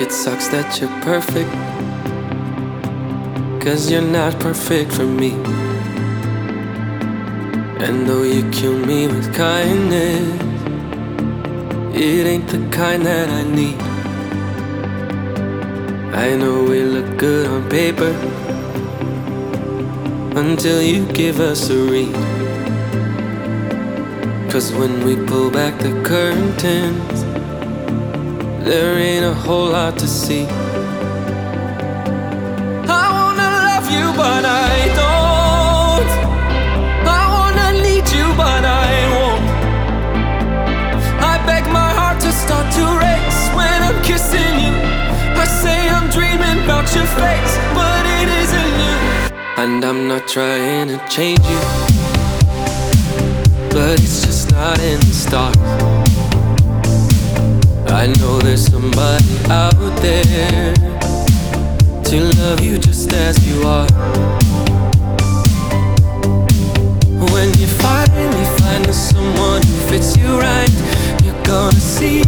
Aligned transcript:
it 0.00 0.12
sucks 0.12 0.48
that 0.48 0.80
you're 0.80 1.00
perfect. 1.00 1.50
Cause 3.62 3.90
you're 3.90 4.02
not 4.02 4.38
perfect 4.38 4.92
for 4.92 5.04
me. 5.04 5.32
And 7.84 8.06
though 8.06 8.22
you 8.22 8.48
kill 8.50 8.78
me 8.78 9.06
with 9.06 9.34
kindness, 9.34 10.42
it 11.94 12.26
ain't 12.26 12.48
the 12.48 12.68
kind 12.70 13.06
that 13.06 13.28
I 13.28 13.42
need. 13.42 13.80
I 16.14 16.36
know 16.36 16.64
we 16.64 16.82
look 16.82 17.16
good 17.16 17.46
on 17.46 17.68
paper 17.70 18.12
until 20.38 20.82
you 20.82 21.06
give 21.12 21.40
us 21.40 21.70
a 21.70 21.76
read. 21.76 22.14
Cause 24.50 24.72
when 24.72 25.04
we 25.04 25.16
pull 25.26 25.50
back 25.50 25.78
the 25.78 25.92
curtains, 26.02 27.35
there 28.66 28.98
ain't 28.98 29.24
a 29.24 29.32
whole 29.32 29.68
lot 29.68 29.96
to 29.96 30.08
see. 30.08 30.44
I 33.00 33.06
wanna 33.16 33.48
love 33.68 33.86
you, 33.96 34.06
but 34.22 34.44
I 34.44 34.74
don't. 35.00 36.10
I 37.18 37.22
wanna 37.34 37.68
need 37.86 38.06
you, 38.10 38.26
but 38.34 38.64
I 38.64 38.90
won't. 39.14 39.46
I 41.32 41.34
beg 41.46 41.64
my 41.70 41.90
heart 41.98 42.18
to 42.22 42.32
start 42.32 42.66
to 42.74 42.84
race 43.06 43.40
when 43.54 43.78
I'm 43.88 44.02
kissing 44.02 44.54
you. 44.64 44.74
I 45.42 45.44
say 45.62 45.78
I'm 45.88 46.10
dreaming 46.10 46.64
about 46.64 46.92
your 46.92 47.06
face, 47.22 47.54
but 47.78 48.02
it 48.18 48.28
isn't 48.42 48.72
you. 48.82 48.96
And 49.62 49.84
I'm 49.84 50.08
not 50.08 50.26
trying 50.26 50.88
to 50.88 50.98
change 51.08 51.46
you, 51.46 51.62
but 53.70 54.00
it's 54.02 54.26
just 54.26 54.50
not 54.50 54.80
in 54.80 54.98
the 54.98 55.14
stars. 55.24 56.05
I 57.96 58.08
know 58.18 58.38
there's 58.40 58.66
somebody 58.66 59.24
out 59.48 59.72
there 60.02 60.74
to 62.04 62.20
love 62.38 62.60
you 62.60 62.76
just 62.78 63.10
as 63.14 63.34
you 63.48 63.62
are. 63.66 63.88
When 67.32 67.48
you 67.58 67.66
finally 67.66 68.44
find 68.58 68.94
someone 68.94 69.62
who 69.62 69.76
fits 69.88 70.14
you 70.14 70.38
right, 70.38 70.70
you're 71.24 71.42
gonna 71.44 71.72
see 71.72 72.22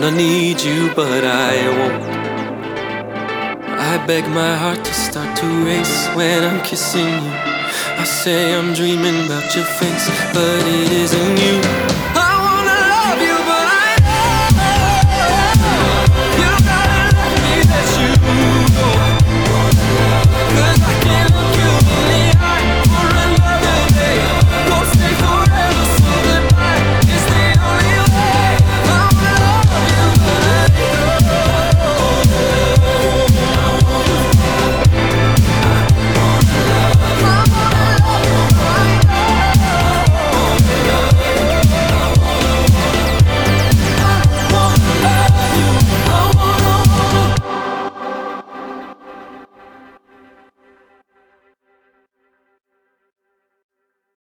wanna 0.00 0.16
need 0.16 0.60
you, 0.62 0.90
but 0.94 1.24
I 1.24 1.68
won't. 1.78 2.02
I 3.68 4.06
beg 4.06 4.26
my 4.28 4.56
heart 4.56 4.82
to 4.82 4.94
start 4.94 5.36
to 5.38 5.46
race 5.64 6.08
when 6.14 6.42
I'm 6.42 6.62
kissing 6.64 7.06
you. 7.06 7.32
I 7.98 8.04
say 8.04 8.54
I'm 8.54 8.72
dreaming 8.72 9.26
about 9.26 9.54
your 9.54 9.64
face, 9.64 10.08
but 10.32 10.62
it 10.66 10.92
isn't 10.92 11.38
you. 11.38 11.99